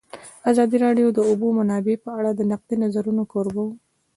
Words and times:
ازادي 0.51 0.77
راډیو 0.85 1.07
د 1.11 1.13
د 1.17 1.19
اوبو 1.29 1.47
منابع 1.59 1.95
په 2.05 2.09
اړه 2.19 2.31
د 2.33 2.41
نقدي 2.51 2.75
نظرونو 2.83 3.23
کوربه 3.31 3.61
وه. 3.67 3.75